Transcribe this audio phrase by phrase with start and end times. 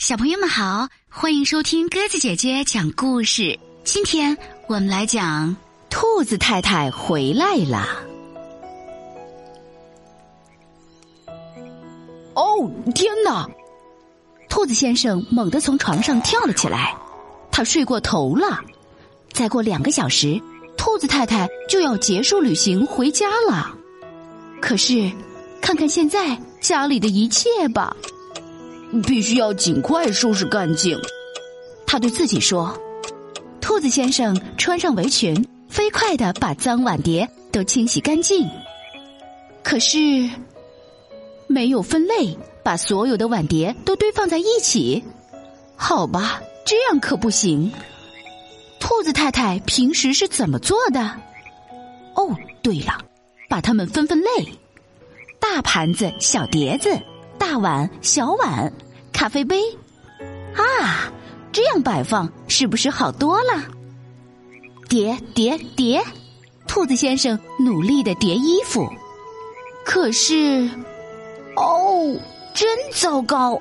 [0.00, 3.56] 小朋友们好，欢迎收听鸽子姐姐讲故事。
[3.84, 4.34] 今天
[4.66, 5.54] 我们来讲
[5.90, 7.86] 兔子太太回来了。
[12.32, 13.46] 哦，天哪！
[14.48, 16.96] 兔子先生猛地从床上跳了起来，
[17.52, 18.58] 他睡过头了。
[19.34, 20.40] 再过两个小时，
[20.78, 23.76] 兔子太太就要结束旅行回家了。
[24.62, 25.12] 可是，
[25.60, 27.94] 看看现在家里的一切吧。
[29.06, 30.98] 必须要尽快收拾干净，
[31.86, 32.76] 他对自己说。
[33.60, 38.48] 兔子先生穿上围裙，飞快的把脏碗碟都清洗干净。
[39.62, 40.28] 可是，
[41.46, 45.04] 没有分类，把所有的碗碟都堆放在一起。
[45.76, 47.70] 好吧，这样可不行。
[48.80, 51.00] 兔子太太平时是怎么做的？
[52.14, 52.98] 哦，对了，
[53.48, 54.28] 把它们分分类：
[55.38, 56.98] 大盘子、小碟子。
[57.50, 58.72] 大碗、小碗、
[59.12, 59.60] 咖啡杯，
[60.54, 61.12] 啊，
[61.50, 63.64] 这样摆放是不是好多了？
[64.88, 66.00] 叠叠叠，
[66.68, 68.88] 兔子先生努力的叠衣服，
[69.84, 70.70] 可是，
[71.56, 72.16] 哦，
[72.54, 73.60] 真糟糕！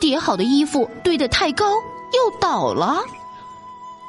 [0.00, 2.96] 叠好的衣服堆得太高，又倒了。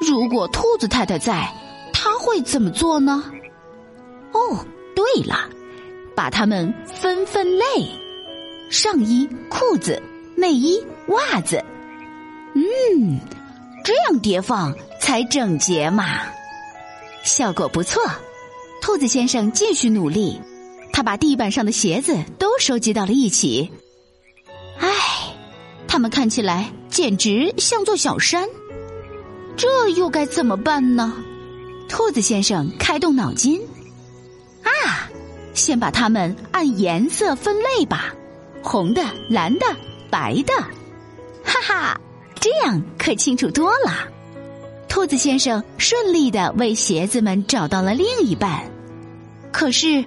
[0.00, 1.46] 如果兔子太太在，
[1.92, 3.22] 他会怎么做呢？
[4.32, 4.64] 哦，
[4.96, 5.46] 对了，
[6.16, 7.64] 把它们分分类。
[8.70, 10.00] 上衣、裤子、
[10.36, 11.62] 内衣、袜子，
[12.54, 13.18] 嗯，
[13.84, 16.06] 这样叠放才整洁嘛。
[17.24, 18.00] 效果不错，
[18.80, 20.40] 兔子先生继续努力，
[20.92, 23.68] 他把地板上的鞋子都收集到了一起。
[24.78, 24.88] 唉，
[25.88, 28.48] 他们看起来简直像座小山，
[29.56, 31.12] 这又该怎么办呢？
[31.88, 33.60] 兔子先生开动脑筋，
[34.62, 35.10] 啊，
[35.54, 38.14] 先把它们按颜色分类吧。
[38.62, 39.66] 红的、蓝的、
[40.10, 40.52] 白的，
[41.44, 42.00] 哈哈，
[42.40, 44.08] 这样可清楚多了。
[44.88, 48.62] 兔子先生顺利的为鞋子们找到了另一半，
[49.52, 50.04] 可是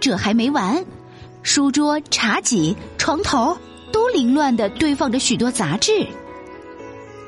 [0.00, 0.84] 这还没完，
[1.42, 3.56] 书桌、茶几、床头
[3.90, 6.06] 都凌乱的堆放着许多杂志。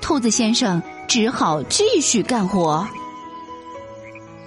[0.02, 2.86] 兔子先生只好继续干活。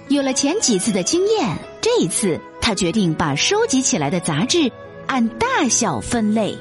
[0.08, 4.70] 有了前几次的经验，这一次他决定把收集起来的杂志。
[5.06, 6.56] 按大小分类，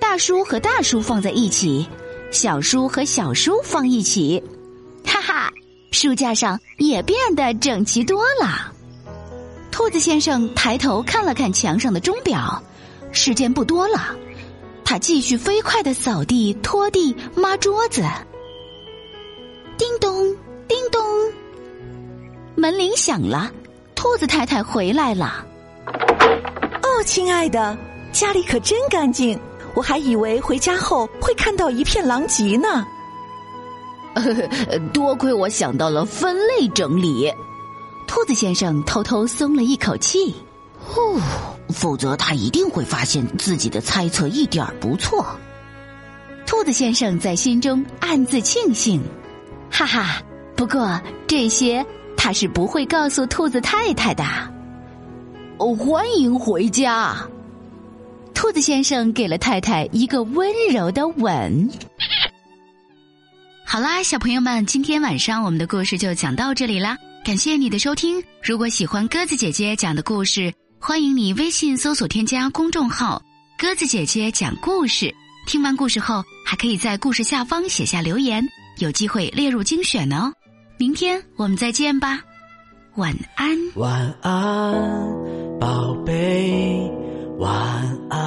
[0.00, 1.86] 大书和大书放在一起，
[2.30, 4.42] 小书和小书放一起，
[5.04, 5.52] 哈哈，
[5.92, 8.72] 书架上也变得整齐多了。
[9.70, 12.62] 兔子先生抬头看了看墙上的钟表，
[13.12, 14.16] 时间不多了，
[14.84, 18.02] 他继续飞快的扫地、拖地、抹桌子。
[19.76, 20.34] 叮咚，
[20.66, 21.02] 叮咚，
[22.54, 23.52] 门铃响了，
[23.94, 25.46] 兔子太太回来了。
[27.06, 27.78] 哦，亲爱的，
[28.12, 29.38] 家里可真干净，
[29.74, 32.84] 我还以为回家后会看到一片狼藉呢。
[34.92, 37.32] 多亏我想到了分类整理，
[38.08, 40.34] 兔子先生偷偷松了一口气。
[40.80, 41.20] 呼，
[41.68, 45.24] 否则他一定会发现自己的猜测一点不错。
[46.44, 49.00] 兔子先生在心中暗自庆幸，
[49.70, 50.20] 哈哈。
[50.56, 51.84] 不过这些
[52.16, 54.24] 他是不会告诉兔子太太的。
[55.58, 57.16] 哦，欢迎回家！
[58.34, 61.70] 兔子先生给了太太一个温柔的吻。
[63.64, 66.96] 好啦，小朋友们，今天晚上我们的故事就讲到这里啦。
[67.24, 68.22] 感谢你的收听。
[68.42, 73.20] 如果喜欢鸽子姐姐讲的故事，欢迎你微信搜索添加公众号
[73.58, 75.12] “鸽子姐姐讲故事”。
[75.48, 78.46] 听完故事后，还可以在故事下方写下留言，
[78.78, 80.30] 有机会列入精选哦。
[80.78, 82.20] 明天我们再见吧，
[82.96, 83.58] 晚安。
[83.74, 85.45] 晚安。
[85.58, 86.90] 宝贝，
[87.38, 87.50] 晚
[88.08, 88.20] 安。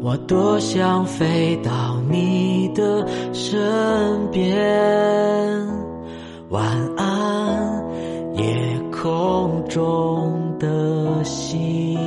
[0.00, 5.66] 我多想飞到你的身边。
[6.50, 6.64] 晚
[6.96, 7.84] 安，
[8.34, 11.98] 夜空中的星。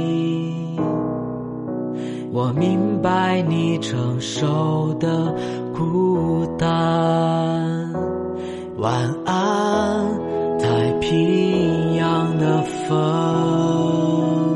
[2.33, 5.35] 我明白你承受的
[5.75, 6.67] 孤单。
[8.77, 9.70] 晚安，
[12.91, 14.51] 的风，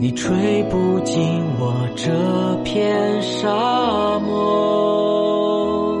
[0.00, 2.12] 你吹不进我这
[2.64, 5.96] 片沙漠。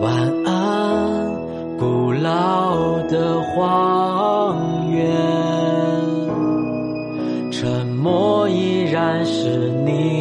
[0.00, 0.12] 晚
[0.44, 1.34] 安，
[1.78, 5.06] 古老的荒原，
[7.50, 10.15] 沉默依然是你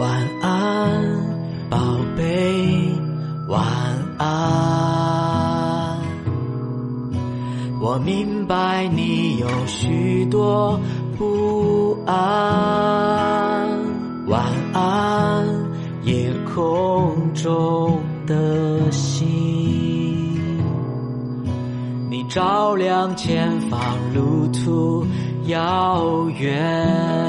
[0.00, 0.08] 晚
[0.40, 1.02] 安，
[1.68, 1.76] 宝
[2.16, 2.88] 贝，
[3.48, 3.62] 晚
[4.16, 5.98] 安。
[7.82, 10.80] 我明白你有许多
[11.18, 12.16] 不安。
[14.26, 14.42] 晚
[14.72, 15.46] 安，
[16.04, 19.28] 夜空中的星，
[22.08, 23.78] 你照亮前方
[24.14, 25.06] 路途
[25.48, 27.20] 遥远。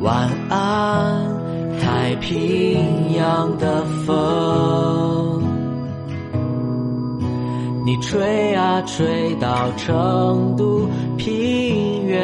[0.00, 1.31] 晚安，
[1.82, 5.42] 太平洋的风，
[7.84, 12.22] 你吹啊吹到成都平原。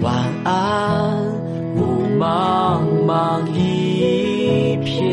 [0.00, 1.18] 晚安，
[1.76, 5.12] 雾茫茫一片，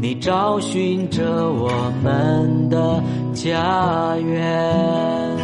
[0.00, 1.22] 你找寻着
[1.52, 1.70] 我
[2.02, 3.00] 们的
[3.32, 5.41] 家园。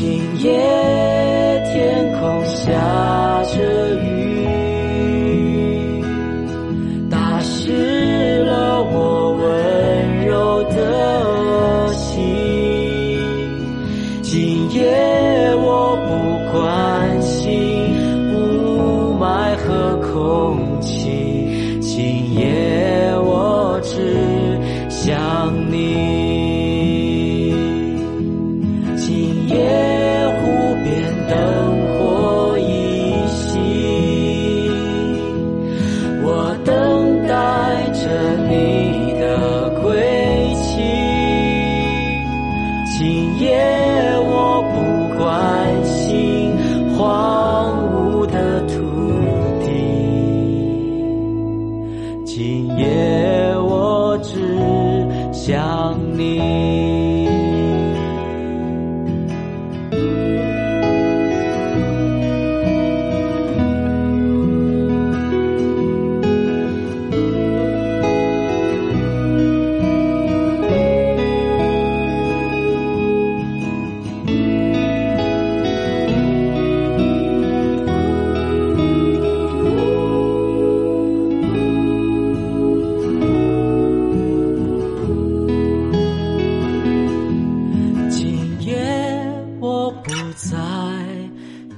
[0.00, 0.06] 今
[0.40, 4.47] 夜天空下着雨，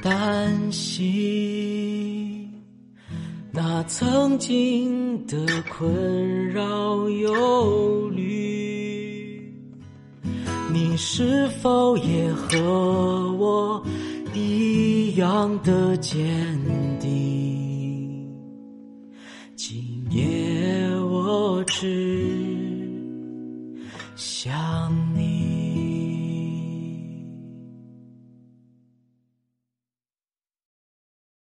[0.03, 2.51] 担心
[3.53, 5.37] 那曾经的
[5.69, 9.53] 困扰忧虑，
[10.73, 13.85] 你是否也和我
[14.33, 16.19] 一样的坚
[17.01, 18.29] 定？
[19.57, 22.89] 今夜我只
[24.17, 25.00] 想。